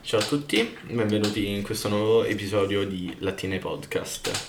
[0.00, 4.48] Ciao a tutti, benvenuti in questo nuovo episodio di Latine Podcast.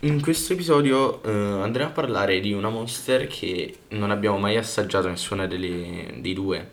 [0.00, 5.08] In questo episodio eh, andremo a parlare di una monster che non abbiamo mai assaggiato
[5.08, 6.70] nessuna delle, dei due.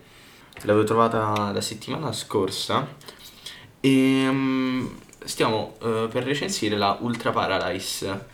[0.62, 2.88] L'avevo trovata la settimana scorsa
[3.81, 4.87] e mm,
[5.26, 8.28] stiamo eh, per recensire la Ultra Paradise.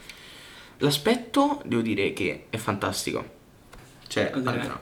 [0.77, 3.37] L'aspetto devo dire che è fantastico.
[4.07, 4.51] Cioè, Allora.
[4.51, 4.81] allora,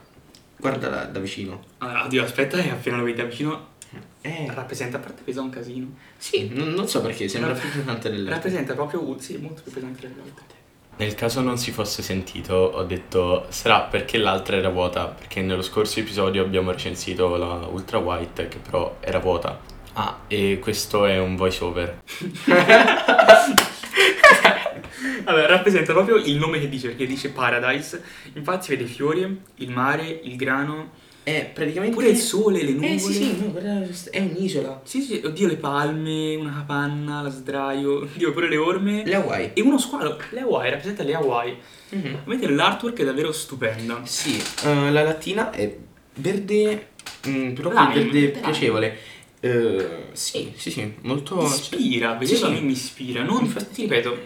[0.58, 1.64] guardala da vicino.
[1.78, 3.76] Allora, oddio, aspetta, che appena lo vedi da vicino
[4.22, 5.88] Eh, rappresenta, a parte pesa un casino.
[6.18, 10.08] sì, non, non so perché, sembra più pesante delle Rappresenta proprio, sì, molto più pesante
[10.08, 10.56] delle altre.
[10.98, 15.62] Nel caso non si fosse sentito, ho detto sarà perché l'altra era vuota, perché nello
[15.62, 19.60] scorso episodio abbiamo recensito la Ultra White che però era vuota.
[19.94, 22.02] Ah, e questo è un voice over.
[25.24, 28.04] Allora, rappresenta proprio il nome che dice, perché dice Paradise.
[28.34, 30.92] Infatti vede i fiori, il mare, il grano,
[31.28, 31.94] È praticamente...
[31.94, 32.94] pure il sole, le nuvole.
[32.94, 34.80] Eh sì, sì, no, è un'isola.
[34.86, 39.04] Sì, sì, oddio, le palme, una capanna, la sdraio, oddio, pure le orme.
[39.06, 39.52] Le Hawaii.
[39.54, 41.58] E uno squalo, le Hawaii, rappresenta le Hawaii.
[41.90, 42.20] Mhm.
[42.24, 44.00] Vedete, l'artwork è davvero stupenda.
[44.06, 45.76] Sì, eh, la lattina è
[46.16, 46.88] verde,
[47.28, 48.98] mm, però Lime, verde verde piacevole.
[49.42, 51.44] Eh, sì, sì, sì, molto...
[51.44, 52.54] Ispira, vederlo Sì, a sì.
[52.54, 54.18] me mi ispira, non Infatti- ti ripeto.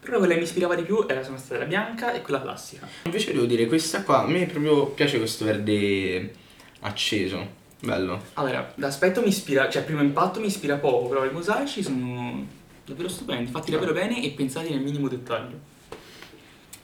[0.00, 2.88] Però quella che mi ispirava di più era sono stata la bianca e quella classica.
[3.04, 6.32] Invece devo dire, questa qua, a me proprio piace questo verde
[6.80, 7.58] acceso.
[7.80, 8.22] Bello.
[8.34, 12.46] Allora, l'aspetto mi ispira, cioè primo impatto mi ispira poco, però i mosaici sono
[12.84, 15.58] davvero stupendi, fatti davvero bene e pensati nel minimo dettaglio.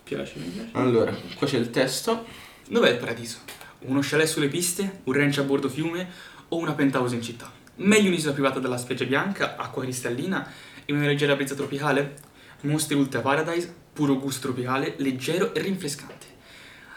[0.05, 0.71] Piace, mi piace.
[0.73, 2.25] Allora, qua c'è il testo.
[2.69, 3.39] Dov'è il paradiso?
[3.81, 6.09] Uno chalet sulle piste, un ranch a bordo fiume
[6.49, 7.51] o una penthouse in città?
[7.77, 10.51] Meglio un'isola privata dalla spiaggia bianca, acqua cristallina
[10.85, 12.26] e una leggera brezza tropicale?
[12.63, 16.27] Monster Ultra Paradise, puro gusto tropicale, leggero e rinfrescante.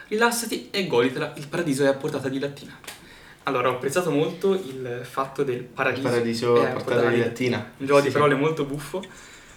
[0.08, 2.78] Rilassati e goditela, il paradiso è a portata di lattina.
[3.44, 6.08] Allora, ho apprezzato molto il fatto del Il paradiso.
[6.08, 7.72] paradiso Eh, a portata di lattina.
[7.78, 9.02] Un gioco di Sì, parole molto buffo,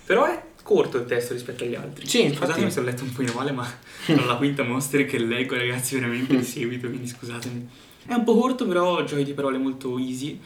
[0.06, 2.08] però è corto il testo rispetto agli altri.
[2.08, 2.46] Sì, infatti.
[2.46, 3.66] Scusatemi se ho letto un po' male, ma
[4.06, 7.70] sono la quinta monster che leggo, ragazzi, veramente di seguito, quindi scusatemi.
[8.06, 10.40] È un po' corto, però giochi di parole molto easy.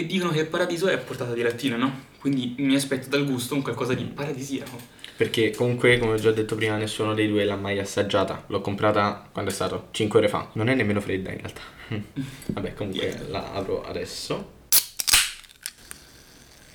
[0.00, 2.06] E dicono che il paradiso è a portata di lattina, no?
[2.18, 4.78] Quindi mi aspetto dal gusto un qualcosa di paradisiaco.
[5.14, 8.44] Perché comunque, come ho già detto prima, nessuno dei due l'ha mai assaggiata.
[8.46, 9.88] L'ho comprata quando è stato?
[9.90, 10.48] 5 ore fa.
[10.54, 11.60] Non è nemmeno fredda in realtà.
[12.46, 13.28] Vabbè, comunque Dietro.
[13.28, 14.52] la apro adesso.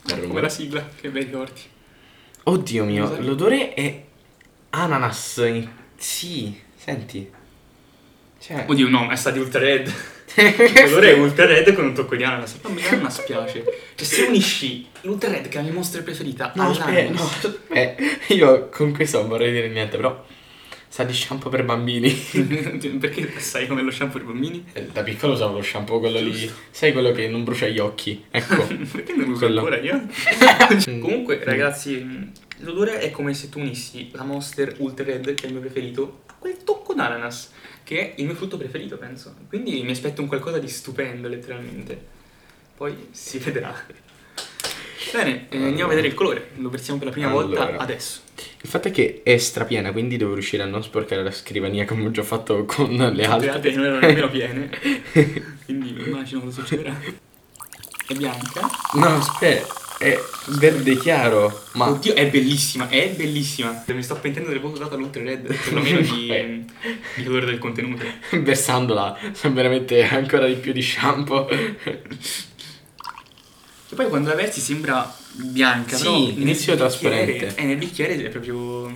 [0.04, 1.62] Bel Come la sigla, che bei ricordi.
[2.44, 4.04] Oddio mio, l'odore è
[4.70, 5.64] ananas.
[5.96, 7.32] Sì, senti.
[8.40, 9.92] Cioè, Oddio, no, è stato ultra red.
[10.36, 12.54] L'odore è ultra red con un tocco di ananas.
[12.54, 13.64] Però a me l'ananas piace.
[13.96, 17.46] Cioè, se unisci l'ultra red, che è la mia mostra preferita, no, aspetta, no, all'ananas...
[17.46, 18.04] aspetta.
[18.34, 20.26] Io con questo non vorrei dire niente, però
[20.88, 22.10] sa di shampoo per bambini.
[23.00, 24.66] Perché sai come lo shampoo per bambini?
[24.74, 26.32] Eh, Da piccolo usavo lo shampoo quello lì.
[26.32, 26.56] Giusto.
[26.72, 28.26] Sai quello che non brucia gli occhi?
[28.32, 28.66] Ecco.
[28.92, 29.60] Perché non uso Quello.
[29.60, 30.06] ancora io?
[31.00, 35.54] Comunque, ragazzi, l'odore è come se tu unissi la Monster Ultra Red, che è il
[35.54, 37.52] mio preferito, a quel tocco d'ananas,
[37.86, 39.34] che è il mio frutto preferito, penso.
[39.48, 41.98] Quindi mi aspetto un qualcosa di stupendo, letteralmente.
[42.76, 43.74] Poi si vedrà.
[45.14, 46.50] Bene, eh, andiamo a vedere il colore.
[46.56, 47.78] Lo versiamo per la prima volta Allora.
[47.78, 48.22] adesso.
[48.62, 52.06] Il fatto è che è strapiena, quindi devo riuscire a non sporcare la scrivania come
[52.08, 53.50] ho già fatto con le Le altre.
[53.52, 54.70] altre non erano nemmeno piene.
[55.64, 57.00] Quindi immagino cosa succederà.
[58.08, 58.68] È bianca.
[58.96, 60.20] No, aspetta, è
[60.58, 61.62] verde chiaro.
[61.74, 63.84] Ma Oddio, è bellissima, è bellissima.
[63.88, 66.65] Mi sto pentendo del voto dato all'Ultra Red, perlomeno di, Eh.
[67.16, 68.06] Di colore del contenuto.
[68.42, 71.48] versandola sa veramente ancora di più di shampoo.
[73.88, 77.54] E poi quando la versi sembra bianca, Sì, inizio trasparente.
[77.56, 78.88] Eh, nel bicchiere è proprio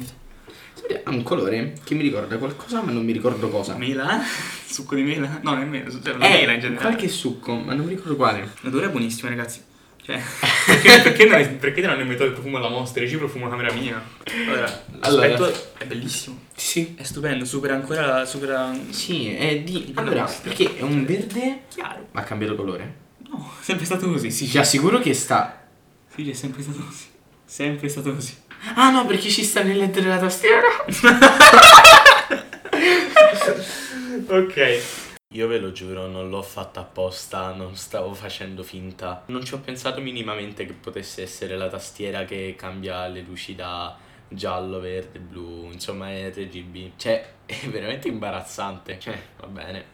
[1.04, 3.76] Ha un colore che mi ricorda qualcosa, ma non mi ricordo cosa.
[3.78, 4.22] mela,
[4.66, 5.40] succo di mela.
[5.44, 6.76] No, nemmeno, cioè la mela in generale.
[6.76, 8.50] Eh, qualche succo, ma non mi ricordo quale.
[8.62, 9.62] L'odore è buonissimo, ragazzi.
[10.02, 10.22] Cioè,
[10.66, 13.04] perché, perché non è, perché non è metà il profumo alla mostra?
[13.04, 14.02] Io ci profumo camera mia.
[14.48, 14.62] Allora,
[15.00, 15.52] l'aspetto Allora.
[15.78, 16.40] è bellissimo.
[16.56, 16.96] Sì.
[16.98, 18.74] È stupendo, supera ancora, supera...
[18.90, 19.92] Sì, è di...
[19.96, 20.50] Allora, mostra.
[20.50, 21.64] perché è un verde...
[21.70, 22.08] Chiaro.
[22.12, 22.96] Ma ha cambiato colore?
[23.30, 24.50] No, sempre stato così, sì.
[24.50, 25.68] Ti assicuro che sta...
[26.14, 27.06] Sì, è sempre stato così.
[27.46, 28.36] Sempre stato così.
[28.76, 30.68] Ah no, perché ci sta nelle lettere della tastiera.
[34.30, 34.82] Ok.
[35.34, 39.26] Io ve lo giuro, non l'ho fatta apposta, non stavo facendo finta.
[39.28, 43.96] Non ci ho pensato minimamente che potesse essere la tastiera che cambia le luci da
[44.28, 46.94] giallo, verde, blu, insomma è RGB.
[46.96, 48.98] Cioè, è veramente imbarazzante.
[49.00, 49.86] Cioè, va bene.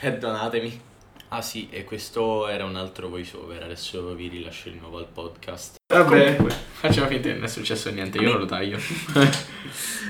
[0.00, 0.80] Perdonatemi.
[1.28, 5.76] Ah sì, e questo era un altro voiceover, adesso vi rilascio il nuovo al podcast.
[5.94, 6.38] Vabbè,
[6.72, 8.78] facciamo finta che non è successo niente, io non lo taglio.
[9.14, 9.30] A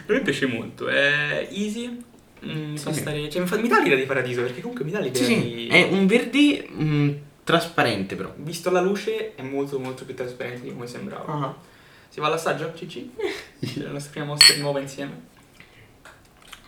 [0.07, 2.11] me piace molto, è easy.
[2.45, 2.93] Mm, Sì.
[2.95, 5.35] stare- cioè, mi, fa, mi dà l'idea di paradiso perché comunque mi dà l'idea Sì,
[5.35, 5.67] sì, di.
[5.69, 7.11] è un verde mm,
[7.45, 8.33] trasparente però.
[8.37, 11.33] Visto alla luce è molto molto più trasparente di come sembrava.
[11.33, 11.55] Ah.
[12.09, 13.11] Si va all'assaggio, Cici?
[13.83, 15.21] La nostra prima mostra di nuova insieme?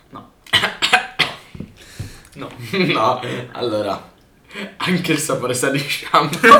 [0.09, 0.31] No.
[2.35, 2.51] No.
[2.71, 3.21] No,
[3.53, 4.11] allora,
[4.75, 6.59] anche il sapore sa di shampoo.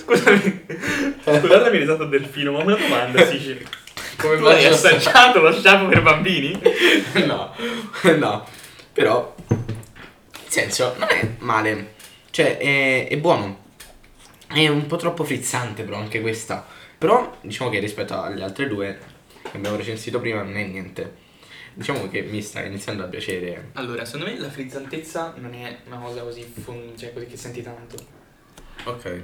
[0.00, 0.64] Scusami.
[1.22, 3.62] Scusate mi risata delfino, ma una domanda, Cici.
[4.24, 6.58] Come Tu hai assaggiato lo shampoo per bambini?
[7.26, 7.52] No,
[8.16, 8.48] no,
[8.90, 11.94] però, nel senso, non è male,
[12.30, 13.64] cioè è, è buono,
[14.46, 16.66] è un po' troppo frizzante però anche questa,
[16.96, 18.98] però diciamo che rispetto alle altre due
[19.42, 21.16] che abbiamo recensito prima non è niente,
[21.74, 23.72] diciamo che mi sta iniziando a piacere.
[23.74, 27.62] Allora, secondo me la frizzantezza non è una cosa così, fon- cioè così che senti
[27.62, 27.96] tanto.
[28.84, 29.22] Ok.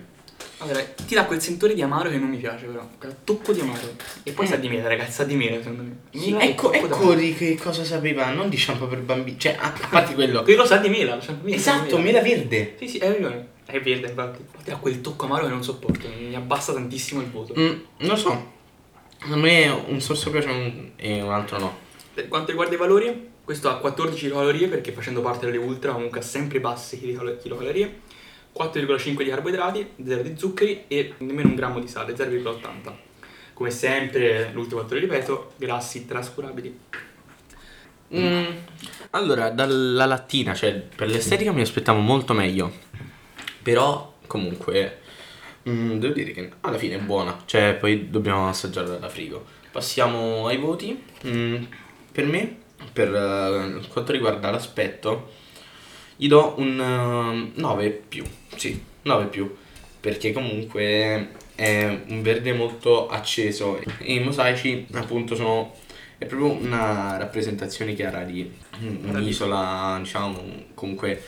[0.63, 3.61] Allora, ti dà quel sentore di amaro che non mi piace però, quel tocco di
[3.61, 3.95] amaro.
[4.23, 5.97] E poi sa di mele, ragazzi, sa di mele secondo me.
[6.13, 9.73] Sì, Mela ecco, ecco di che cosa sapeva, non di shampoo per bambini, cioè a
[9.89, 10.43] parte quello.
[10.45, 12.21] Quello sa di mela, shampoo Esatto, mela.
[12.21, 12.75] mela verde.
[12.79, 13.49] Sì, sì, hai ragione.
[13.65, 14.45] È verde, infatti.
[14.65, 17.55] Ti ha quel tocco amaro che non sopporto, mi abbassa tantissimo il voto.
[17.59, 17.67] Mm,
[17.99, 18.53] non lo so,
[19.21, 21.77] a me un sorso piace un- e un altro no.
[22.13, 26.19] Per quanto riguarda i valori, questo ha 14 kilocalorie perché facendo parte delle ultra comunque
[26.21, 28.01] ha sempre basse kilocalorie,
[28.61, 32.93] 4,5 di carboidrati, 0 di zuccheri e nemmeno un grammo di sale, 0,80.
[33.55, 36.79] Come sempre, l'ultimo fatto lo ripeto, grassi trascurabili.
[38.15, 38.45] Mm,
[39.11, 42.71] allora, dalla lattina, cioè per l'estetica mi aspettavo molto meglio.
[43.63, 44.99] Però, comunque,
[45.67, 47.43] mm, devo dire che alla fine è buona.
[47.47, 49.47] Cioè, poi dobbiamo assaggiarla dalla frigo.
[49.71, 51.03] Passiamo ai voti.
[51.27, 51.65] Mm,
[52.13, 52.57] per me,
[52.93, 55.31] per eh, quanto riguarda l'aspetto,
[56.21, 58.23] gli do un eh, 9 più.
[58.55, 59.57] Sì, 9 più.
[59.99, 63.79] Perché comunque è un verde molto acceso.
[63.79, 65.75] E i mosaici, appunto, sono
[66.19, 70.43] è proprio una rappresentazione chiara di un'isola, diciamo,
[70.75, 71.25] comunque,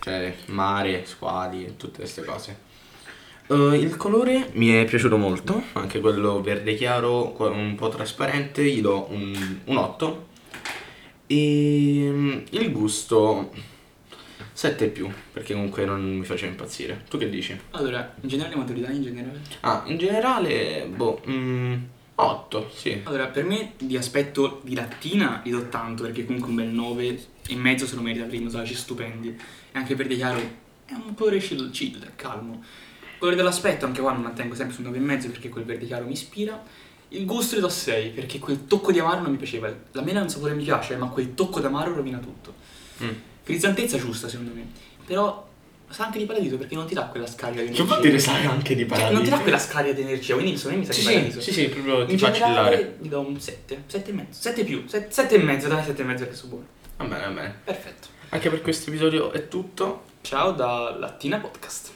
[0.00, 2.58] cioè mare, squali e tutte queste cose.
[3.46, 8.80] Eh, il colore mi è piaciuto molto, anche quello verde chiaro, un po' trasparente, gli
[8.80, 10.26] do un, un 8.
[11.28, 13.72] E mm, il gusto
[14.54, 17.02] 7 più, perché comunque non mi faceva impazzire.
[17.10, 17.58] Tu che dici?
[17.72, 19.40] Allora, in generale maturità in generale?
[19.60, 21.20] Ah, in generale, boh,
[22.14, 23.00] 8, sì.
[23.02, 27.24] Allora, per me di aspetto di lattina gli do tanto perché comunque un bel 9
[27.48, 29.28] e mezzo se lo merita per i mosaici stupendi.
[29.28, 29.36] E
[29.72, 30.38] anche per verde chiaro
[30.86, 32.62] è un po' chill, chill, calmo.
[33.18, 36.04] Quello dell'aspetto anche qua mi mantengo sempre sul 9 e mezzo perché quel verde chiaro
[36.04, 36.62] mi ispira.
[37.08, 39.72] Il gusto gli do 6 perché quel tocco di amaro non mi piaceva.
[39.92, 42.54] La mela è un sapore che mi piace, ma quel tocco d'amaro rovina tutto.
[43.02, 43.08] Mm.
[43.44, 44.66] Frizzantezza giusta secondo me.
[45.06, 45.46] Però
[45.90, 47.84] sa anche di paradiso perché non ti dà quella scarica di Che energia.
[47.84, 49.42] vuol dire sai anche di Cioè, non ti dà paradiso?
[49.42, 51.40] quella scarica di energia, quindi secondo me mi sa Sì, di sì, paradiso.
[51.40, 52.96] sì, sì, proprio ti fa chillare.
[53.00, 56.04] gli do un 7, 7 e mezzo, 7 più, 7, e mezzo, dai 7 e
[56.04, 56.66] mezzo che sono buono.
[56.96, 57.54] Va bene, va bene.
[57.64, 58.08] Perfetto.
[58.30, 60.02] Anche per questo episodio è tutto.
[60.22, 61.90] Ciao da Lattina Podcast.